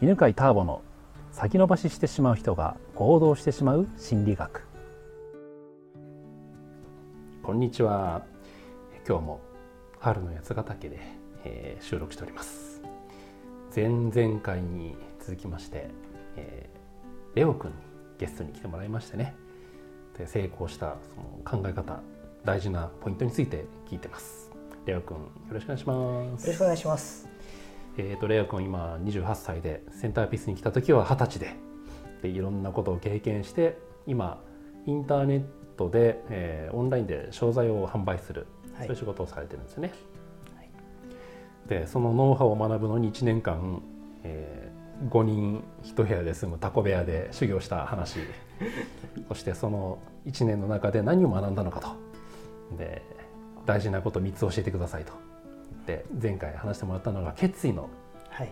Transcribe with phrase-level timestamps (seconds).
[0.00, 0.82] 犬飼ターボの
[1.30, 4.66] 先延ばししてしまう人が行動してしまう心理学。
[7.44, 8.22] こんにちは。
[9.08, 9.40] 今日も
[10.00, 10.98] 春の八ヶ岳で、
[11.44, 12.82] えー、収録しております。
[13.74, 15.88] 前々回に続きまして、
[16.36, 17.76] えー、レオくんに
[18.18, 19.36] ゲストに来てもらいましてね。
[20.18, 20.96] で成功した
[21.44, 22.00] その考え方
[22.44, 24.50] 大事なポイントについて聞いてます。
[24.86, 25.22] レオくんよ
[25.52, 26.46] ろしくお願いします。
[26.46, 27.33] よろしくお願いします
[27.96, 31.56] えーと、レア君今28歳でセンターピースに来た時は二十歳で
[32.22, 34.42] でいろんなことを経験して今
[34.86, 35.44] インターネッ
[35.76, 39.92] トで、えー、オンラインで商材を販売する、はい、そういう仕事をされてるんですよね。
[40.56, 40.68] はい、
[41.68, 43.82] でそのノウハウを学ぶのに1年間、
[44.24, 48.18] えー、5人1部屋で住むタコ部屋で修行した話
[49.28, 51.88] そしてその1年の中で何を学んだのかと
[52.76, 53.02] で
[53.66, 55.33] 大事なこと3つ教えてくださいと。
[55.84, 57.90] って前回話してもらったのが決意の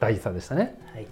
[0.00, 0.78] 大事さでしたね。
[0.92, 1.06] はい、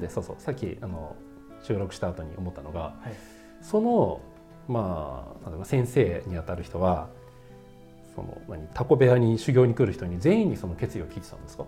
[0.00, 1.14] でそうそうさっきあの
[1.62, 3.14] 収録した後に思ったのが、はい、
[3.62, 4.20] その
[4.66, 7.08] まあ例えば先生にあたる人は
[8.14, 11.64] その何タコ部屋に修行に来る人に全員にその決意を聞いてたんですか？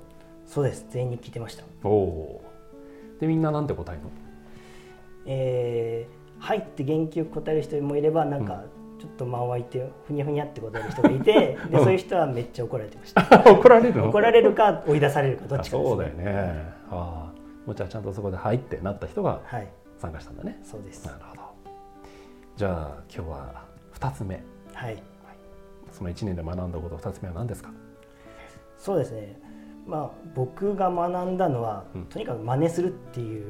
[0.47, 0.87] そうです。
[0.91, 1.65] 全員に聞いてました。
[1.85, 2.45] おお
[3.21, 4.11] でみんななんて答えるの？
[5.27, 8.65] えー、はいって元気よく答える人もいればなんか、
[9.03, 13.23] ちょっと間を空いてふにゃふにゃって答える人がいて でそういう人はめっちゃ怒られてました。
[13.51, 16.73] 怒られる怒られるか追い出されるかどっちか、ね、そうだよね。
[16.89, 17.33] ああ。
[17.67, 19.41] もうじゃあちゃんとそこで入ってなった人が
[19.99, 21.05] 参加したんだね、はい、そうです。
[21.07, 21.43] なるほど。
[22.57, 23.65] じゃあ今日は
[23.95, 24.41] 2つ目。
[24.73, 25.03] はい、
[25.91, 27.71] その1年で学んだこと2つ目は何ですか？
[28.79, 29.37] そうですね。
[29.85, 33.47] まあ僕が学んだのは、うん、とにかく真似するっていう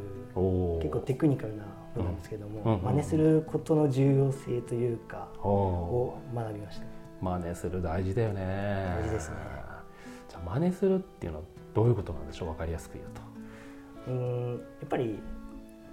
[0.92, 6.84] 結構テクニカルなことなんですけども、うんうん、真似することの重要性というかを学びました、
[7.20, 8.96] 真似する大事だよね。
[9.00, 9.36] 大事ですね。
[10.28, 12.48] じゃあ真似するっていうのはどういうことなんでしょう？
[12.48, 13.20] 分かりやすく言うと。
[14.08, 15.18] うんやっぱり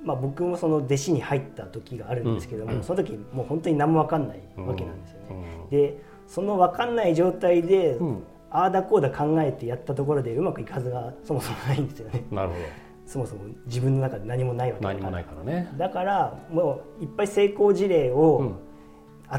[0.02, 5.26] まあ、僕もその弟子に入った時があるんですけども、うん、その時もう本当に何も分かんないわけなんですよね。
[5.64, 12.24] うん、でその分かんない状態で、うん、ああだこうだ考えてやったところでうまくいくはずがそもそもないんですよね。
[12.32, 12.62] なるほど
[13.10, 15.00] そもそも自分の中で何もないわけだから。
[15.00, 15.74] 何もないからね。
[15.80, 18.58] だからもういっぱい成功事例を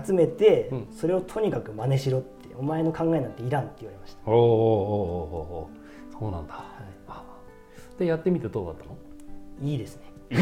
[0.04, 4.28] 集めて、それをとにかく真似しろってお前の考えなんていらんって言われました。
[4.28, 5.70] おおおお
[6.18, 6.64] そうなんだ、は
[7.96, 8.96] い、でやってみてどうだったの？
[9.62, 10.02] いいですね。
[10.30, 10.38] いい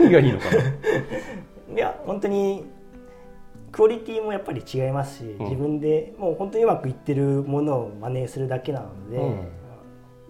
[0.00, 0.56] 何がいいのかな？
[1.72, 2.64] いや本当に
[3.70, 9.48] クオリティもやっぱり違いますし、うん、自分でもう本当にうまくいってるものを真似するだけなので、うん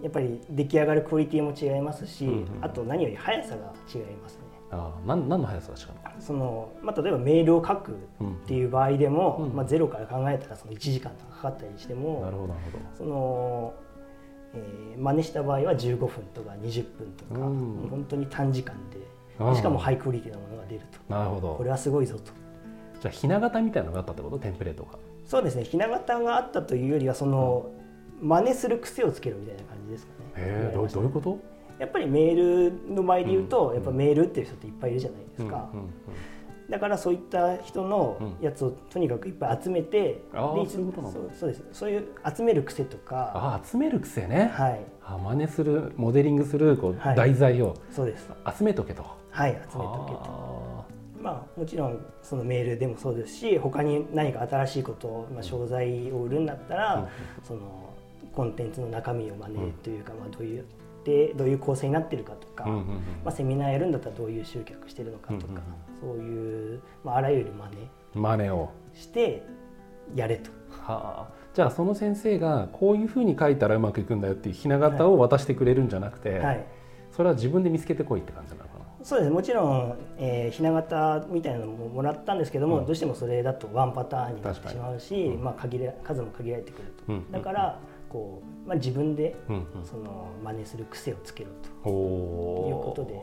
[0.01, 4.41] やっぱり出来上がるクオリティも違いますし、うんうん、あと何より速さが違いますね。
[4.69, 6.21] あ何何の速さが違うの？
[6.21, 7.95] その、まあ、例えばメールを書くっ
[8.45, 12.83] ていう場合でも、うん、まあ、ゼロから考えたらその1時間とかかかったりしてもなるほどなるほど。
[12.97, 13.73] その、
[14.53, 21.13] えー、真似した場合は15分とか20分とか、うん、本当に短時間でしかもハイクオリティなものが出ると。
[21.13, 21.55] なるほど。
[21.55, 22.31] これはすごいぞと。
[22.99, 24.39] じゃあひな形みたいなのがあったってこと？
[24.39, 24.97] テンプレートが。
[25.25, 25.63] そうですね。
[25.63, 27.69] ひな形があったというよりはその、
[28.21, 30.31] 真似する癖をつけるみたいな感じですかね。
[30.35, 31.39] えどうどういうこと？
[31.79, 35.69] やっぱりメールの場合で言うと、うん、やっぱメールっていう人っていっぱいいるじゃないですか。
[35.73, 35.91] うんうんうん。
[36.69, 41.63] だからそういった人のやつをとにかくいっぱい集めて、うん、あそういうことそうそうです。
[41.71, 43.31] そういう集める癖とか。
[43.35, 44.51] あ集める癖ね。
[44.53, 44.81] はい。
[45.03, 48.29] あ真似するモデリングするこう、はい、題材をそうです。
[48.57, 49.05] 集めとけと。
[49.29, 50.85] はい集めとけと。
[51.21, 57.07] まあもちろんそのメールでもそうですし他に何か新しいことを、まあ、商材を売るんだったら、うん、
[57.43, 57.86] その
[58.37, 60.65] コンテンツの中身を真似というか、まあ、どういう
[61.03, 62.83] でどういう構成になってるかとか、ま
[63.25, 65.61] あ、セミナーやるんだったらどういう集客してるのかとか、
[65.99, 67.67] そういう、まあ、あらゆる真
[68.13, 68.21] 似。
[68.21, 68.69] 真似を。
[68.93, 69.41] して
[70.13, 70.51] やれと。
[70.69, 76.65] はあ、じゃあその先生がこういうふうに書いたらうまくいくんだよっていうひな形を渡してくれるんじゃなくて、はい、
[77.11, 78.85] それは自分で見つけてこいって感じなのかな？
[79.01, 79.31] そうです。
[79.31, 87.79] もちろん、えー、ひな形みたいなのももらったんですけども、うん、どうしてもそれだとワンパターンになってしまうし、うん、まあ、限れ数も限られてくると、うん、だから、
[88.09, 89.35] こう、まあ、自分で
[89.83, 91.49] その真似する癖をつける
[91.83, 91.89] と。
[91.89, 93.21] いうことで。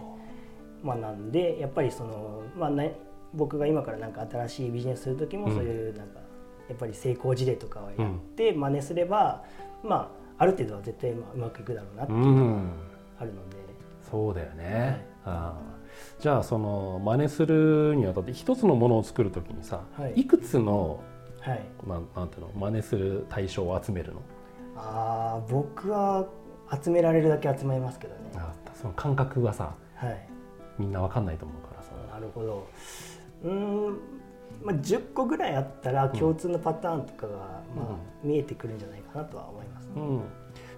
[0.84, 2.94] 学んでやっぱりその、まあね、
[3.32, 6.20] 僕が今からなんか新しいビジネスする時もそういうなんか
[6.68, 9.44] やっぱり成功事例とかをやって真似すれば、
[9.82, 12.60] まあ、ある程度は絶対まあうまくいくだろうなっていうのが
[13.20, 13.56] あるので。
[14.10, 15.58] そうだよね、は
[16.20, 21.00] い、じゃあその真似するにあたって一つのものを作る時にさ、はい、いくつの、
[21.40, 24.20] はい、なんなんていうの真似する対象を集めるの？
[24.76, 26.26] あ僕は
[26.82, 28.20] 集められるだけ集めますけどね。
[28.36, 30.28] あその感覚はさ、はい、
[30.78, 31.90] みんな分かんないと思うからさ。
[32.12, 32.66] なるほど。
[33.44, 33.98] うん
[34.62, 37.36] まあ10個ぐらいあったら共通のパターンとかが、
[37.76, 40.22] まあ、見えてくるんじゃないかなとは思います、ね、うん、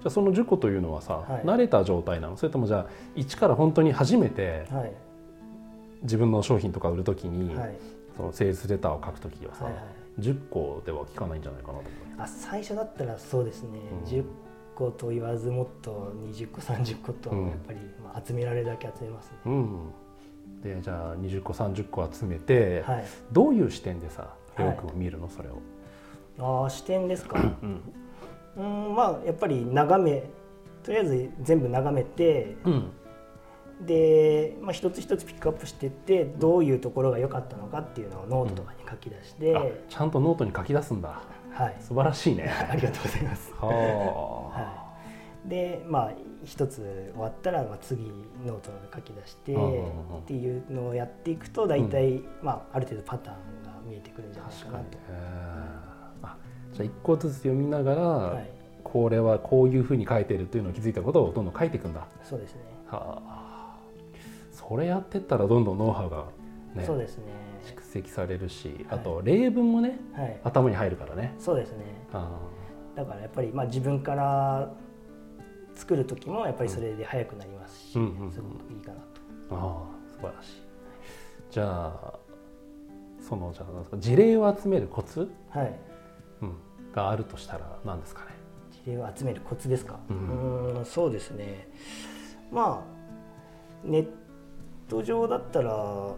[0.01, 2.37] じじゃあその10個というのはさ、はい、慣れた状態なの？
[2.37, 4.93] それともじゃあ一から本当に初めて、はい、
[6.03, 7.77] 自分の商品とか売るときに、はい、
[8.17, 9.83] そのセールスレターを書くときはさ、はいはい、
[10.19, 14.25] 10個では聞かないんじゃないかなと思あ最初だったらそうですね、うん、10
[14.75, 19.37] 個と言わずもっと20個30個とやっぱり、まあ、集められるだけ集めますね。
[19.47, 19.93] うん。
[20.63, 25.29] でじゃあ20個30個集めて、はい、どういう視点でさレオ君を見るの？
[25.29, 25.61] それを。
[26.39, 27.81] ああ視点ですか、うん、
[28.57, 30.23] うんまあやっぱり眺め
[30.83, 32.91] とりあえず全部眺めて、うん、
[33.81, 41.21] で、まあ、一つ一つピックアップしていってどういうところが良かったのかっていうのをノートとかに書き出して、うん、ちゃんとノートに書き出すんだ、
[41.53, 42.51] はい、素晴らしいね。
[42.71, 43.53] ありがとうございます。
[43.55, 44.95] は、は
[45.47, 46.13] い、でまあ
[46.45, 48.03] 一つ終わったら、まあ、次
[48.47, 49.59] ノートに書き出してっ
[50.27, 54.99] ていうのをやっていくと大体、うん、まあ、ある程度パターンが見えてくるんじゃないかなと。
[56.23, 56.37] あ
[56.73, 58.51] じゃあ一個ずつ読みながら、はい、
[58.85, 62.07] これはこういうふうに書いてるっていうのを気づいたことをどんどん書いていくんだ。
[62.23, 62.61] そうですね。
[62.89, 63.46] はあ
[64.69, 66.25] それやってったらどんどんノウハウが、
[66.75, 67.25] ね、そうですね
[67.65, 71.35] 蓄積されるし、あと例文もね、はい、頭に入るからね。
[71.39, 71.85] そうですね
[72.95, 74.73] だからやっぱり、まあ、自分から
[75.75, 79.57] 作る時もやっぱりそれで早くなりますし、すごくいいかなと。
[79.57, 80.63] ああ素晴らしい。
[81.51, 82.19] じゃあ
[83.21, 85.79] そのじゃあ事例を集めるコツ、はい
[86.43, 86.55] うん、
[86.93, 88.31] があるとしたら何ですかね？
[88.85, 89.99] 事例を集めるコツですか？
[90.09, 91.69] うん、うんそうですね。
[92.51, 92.97] まあ
[93.85, 94.09] ネッ
[94.89, 96.15] ト上だったら、うん、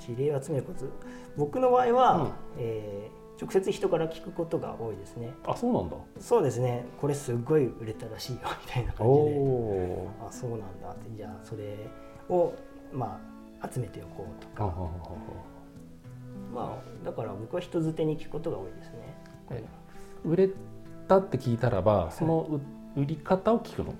[0.00, 0.90] 事例を集めるコツ。
[1.36, 5.32] 僕の場合は、うん、えー直接人から聞くことが多いですね。
[5.46, 5.96] あ、そうなんだ。
[6.20, 6.84] そうですね。
[7.00, 10.08] これすごい売れたらしいよ みたいな感じで。
[10.24, 11.76] あ、そうなんだって、じゃあそれ
[12.28, 12.52] を
[12.92, 13.20] ま
[13.60, 14.72] あ集めておこうとか。
[16.54, 19.16] まあだから僕は人づてに聞くことが多いですね。
[20.24, 20.50] 売れ
[21.08, 22.60] たって聞いたらば、その
[22.94, 23.94] 売り方を聞くの？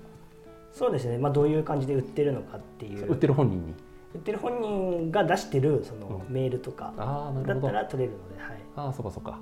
[0.73, 1.17] そうですね。
[1.17, 3.11] まあどういう感じで売ってるのかっていう。
[3.11, 3.73] 売ってる本人に？
[4.15, 9.39] 売ってる本人が出してるそのメールとかだったら取れるので、はい、ああそうかそうか。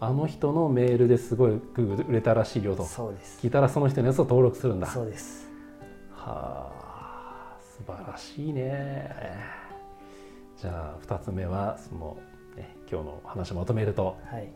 [0.00, 2.84] あの人のメールですごい売れたらしいよと。
[2.84, 3.38] そうです。
[3.40, 4.86] 聞いたらその人のやつを登録するんだ。
[4.86, 5.48] そうです。
[6.10, 9.10] はあ素晴らしいね。
[10.56, 12.16] じゃあ2つ目はその、
[12.56, 14.48] ね、今日の話をまとめると、はい、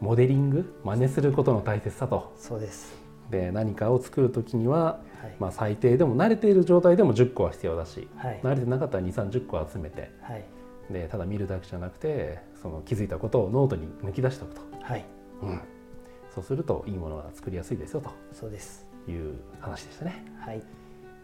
[0.00, 2.32] モデリング真似することの大切さと。
[2.38, 3.01] そうです
[3.32, 10.44] で何かを作る時には、はい、まあ、最低でも慣れている状態でも10個は必要だし、はい、慣れてなかったら2 3 0個集めて、はい、
[10.90, 15.04] でただ見るだけじゃなくてその気づいたことをノートに抜き出しておくと、はい。
[15.42, 15.60] うん、
[16.32, 18.10] そうするといいものが作りやすいですよと。
[18.32, 18.86] そうです。
[19.08, 20.24] いう話でしたね。
[20.38, 20.62] はい、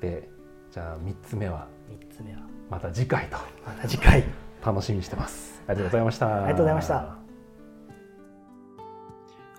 [0.00, 0.28] で
[0.72, 1.68] じゃあ3つ目は
[2.10, 2.40] ？3つ目は？
[2.70, 3.36] また次回と。
[3.64, 4.24] また次回。
[4.64, 5.62] 楽しみにしてます。
[5.68, 6.44] ありがとうございました。
[6.44, 7.16] ありがとうございました。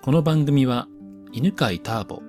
[0.02, 0.88] この番組は
[1.32, 2.29] 犬飼ターボ